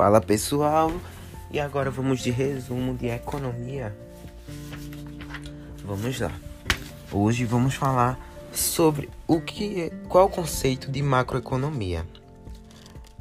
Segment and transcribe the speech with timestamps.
[0.00, 0.90] Fala pessoal,
[1.50, 3.94] e agora vamos de resumo de economia.
[5.84, 6.32] Vamos lá.
[7.12, 8.18] Hoje vamos falar
[8.50, 12.06] sobre o que é, qual o conceito de macroeconomia.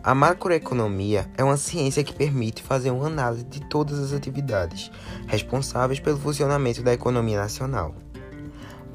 [0.01, 4.89] A macroeconomia é uma ciência que permite fazer uma análise de todas as atividades
[5.27, 7.93] responsáveis pelo funcionamento da economia nacional,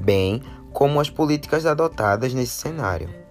[0.00, 0.42] bem
[0.72, 3.23] como as políticas adotadas nesse cenário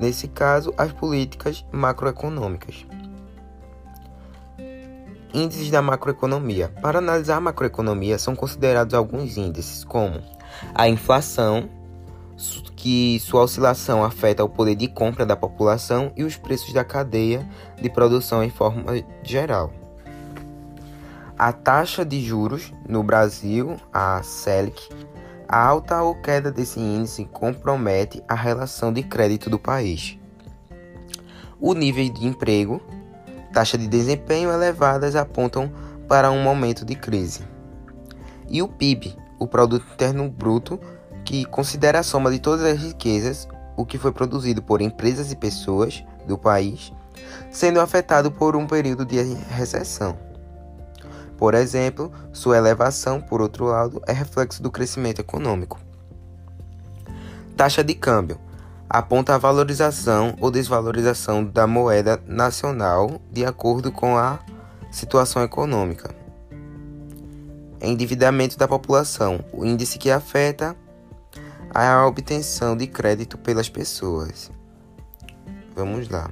[0.00, 2.86] nesse caso, as políticas macroeconômicas.
[5.32, 6.72] Índices da macroeconomia.
[6.82, 10.20] Para analisar a macroeconomia, são considerados alguns índices, como
[10.74, 11.68] a inflação,
[12.74, 17.46] que sua oscilação afeta o poder de compra da população e os preços da cadeia
[17.80, 19.70] de produção em forma geral.
[21.38, 24.88] A taxa de juros no Brasil, a Selic,
[25.52, 30.16] a alta ou queda desse índice compromete a relação de crédito do país.
[31.60, 32.80] O nível de emprego,
[33.52, 35.68] taxa de desempenho elevadas apontam
[36.06, 37.40] para um momento de crise.
[38.48, 40.78] E o PIB, o Produto Interno Bruto,
[41.24, 45.36] que considera a soma de todas as riquezas, o que foi produzido por empresas e
[45.36, 46.92] pessoas do país,
[47.50, 50.29] sendo afetado por um período de recessão.
[51.40, 55.80] Por exemplo, sua elevação, por outro lado, é reflexo do crescimento econômico.
[57.56, 58.38] Taxa de câmbio
[58.86, 64.38] aponta a valorização ou desvalorização da moeda nacional de acordo com a
[64.90, 66.14] situação econômica.
[67.80, 70.76] Endividamento da população, o índice que afeta
[71.74, 74.50] a obtenção de crédito pelas pessoas.
[75.74, 76.30] Vamos lá.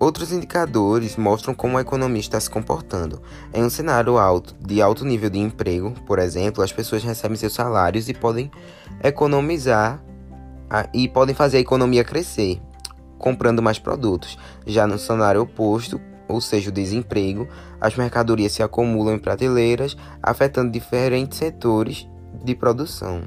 [0.00, 3.20] Outros indicadores mostram como a economia está se comportando.
[3.52, 7.52] Em um cenário alto, de alto nível de emprego, por exemplo, as pessoas recebem seus
[7.52, 8.50] salários e podem
[9.04, 10.02] economizar
[10.94, 12.62] e podem fazer a economia crescer,
[13.18, 14.38] comprando mais produtos.
[14.66, 17.46] Já no cenário oposto, ou seja, o desemprego,
[17.78, 22.08] as mercadorias se acumulam em prateleiras, afetando diferentes setores
[22.42, 23.24] de produção.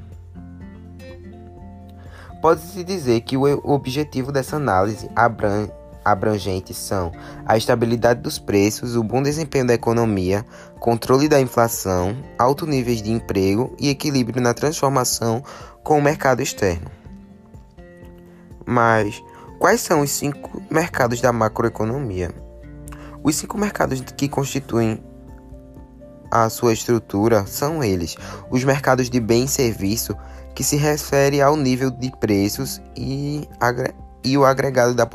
[2.42, 5.70] Pode-se dizer que o objetivo dessa análise abrange
[6.04, 7.10] abrangentes são
[7.46, 10.44] a estabilidade dos preços, o bom desempenho da economia,
[10.78, 15.42] controle da inflação, alto níveis de emprego e equilíbrio na transformação
[15.82, 16.90] com o mercado externo.
[18.66, 19.22] Mas
[19.58, 22.30] quais são os cinco mercados da macroeconomia?
[23.22, 25.02] Os cinco mercados que constituem
[26.30, 28.16] a sua estrutura são eles:
[28.50, 30.16] os mercados de bem e serviço,
[30.54, 33.48] que se refere ao nível de preços e
[34.24, 35.08] e o agregado da,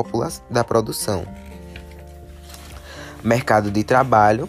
[0.49, 1.25] da produção.
[3.23, 4.47] Mercado de trabalho,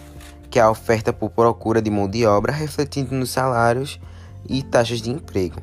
[0.50, 3.98] que é a oferta por procura de mão de obra, refletindo nos salários
[4.48, 5.60] e taxas de emprego.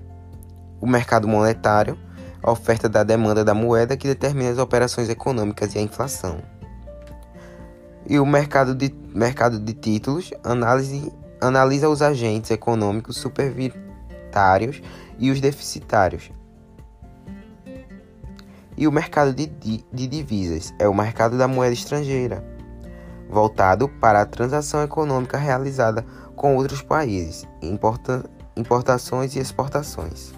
[0.82, 1.98] O mercado monetário,
[2.42, 6.40] a oferta da demanda da moeda que determina as operações econômicas e a inflação.
[8.10, 14.82] E o mercado de, mercado de títulos análise, analisa os agentes econômicos supervitários
[15.20, 16.32] e os deficitários,
[18.78, 22.46] e o mercado de, de divisas é o mercado da moeda estrangeira,
[23.28, 26.06] voltado para a transação econômica realizada
[26.36, 28.24] com outros países, importa,
[28.56, 30.32] importações e exportações.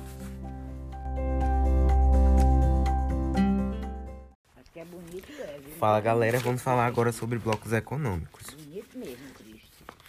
[5.78, 8.48] Fala galera, vamos falar agora sobre blocos econômicos.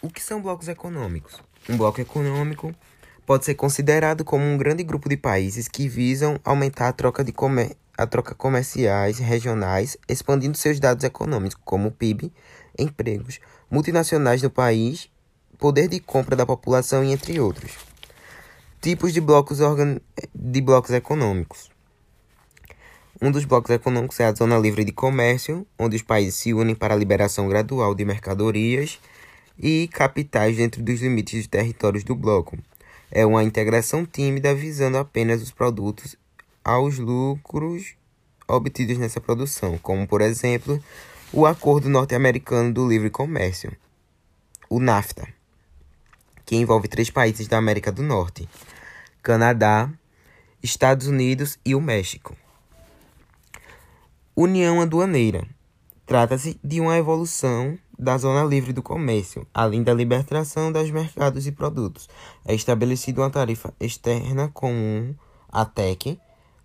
[0.03, 1.41] O que são blocos econômicos?
[1.69, 2.75] Um bloco econômico
[3.27, 7.33] pode ser considerado como um grande grupo de países que visam aumentar a troca de
[7.33, 12.33] comércio a troca comerciais regionais, expandindo seus dados econômicos, como PIB,
[12.79, 13.41] empregos,
[13.71, 15.11] multinacionais do país,
[15.59, 17.73] poder de compra da população e entre outros.
[18.81, 20.01] Tipos de blocos, organ...
[20.35, 21.71] de blocos econômicos.
[23.21, 26.75] Um dos blocos econômicos é a Zona Livre de Comércio, onde os países se unem
[26.75, 28.99] para a liberação gradual de mercadorias
[29.59, 32.57] e capitais dentro dos limites dos territórios do bloco.
[33.11, 36.17] É uma integração tímida visando apenas os produtos
[36.71, 37.97] aos lucros
[38.47, 40.81] obtidos nessa produção, como por exemplo
[41.33, 43.77] o Acordo Norte-Americano do Livre Comércio,
[44.69, 45.27] o NAFTA,
[46.47, 48.49] que envolve três países da América do Norte:
[49.21, 49.91] Canadá,
[50.63, 52.37] Estados Unidos e o México.
[54.37, 55.45] União Aduaneira
[56.07, 61.53] trata-se de uma evolução da zona livre do comércio, além da libertação dos mercados e
[61.53, 62.09] produtos.
[62.45, 65.15] É estabelecida uma tarifa externa comum,
[65.49, 66.19] a TEC,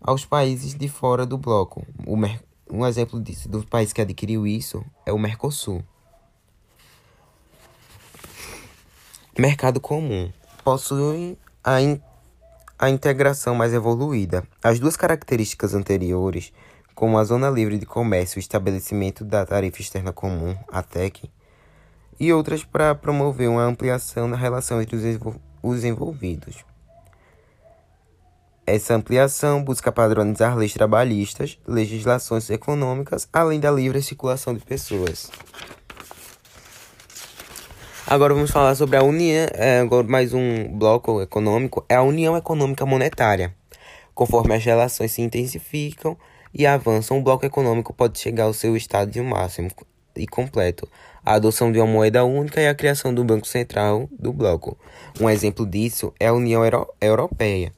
[0.06, 1.84] aos países de fora do bloco.
[2.70, 5.84] um exemplo disso, do país que adquiriu isso é o Mercosul.
[9.38, 10.32] Mercado comum
[10.64, 12.00] possui a, in
[12.78, 14.48] a integração mais evoluída.
[14.64, 16.54] As duas características anteriores
[16.94, 21.30] como a Zona Livre de Comércio e o estabelecimento da Tarifa Externa Comum, a TEC,
[22.18, 24.96] e outras para promover uma ampliação na relação entre
[25.62, 26.64] os envolvidos.
[28.68, 35.30] Essa ampliação busca padronizar leis trabalhistas, legislações econômicas, além da livre circulação de pessoas.
[38.08, 42.88] Agora vamos falar sobre a União, é, mais um bloco econômico, é a União Econômica
[42.88, 43.54] Monetária.
[44.16, 46.18] Conforme as relações se intensificam
[46.52, 49.70] e avançam, o bloco econômico pode chegar ao seu estádio máximo
[50.16, 50.90] e completo,
[51.24, 54.76] a adoção de uma moeda única e a criação do Banco Central do bloco.
[55.22, 57.72] Um exemplo disso é a União Euro Europeia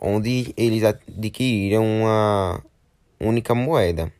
[0.00, 2.64] onde eles adquiriram uma
[3.20, 4.12] única moeda,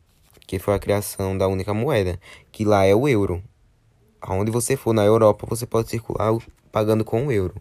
[0.45, 2.19] que foi a criação da única moeda,
[2.51, 3.41] que lá é o euro.
[4.21, 6.37] Aonde você for na Europa, você pode circular
[6.71, 7.55] pagando com o euro.